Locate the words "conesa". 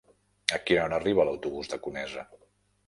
1.87-2.27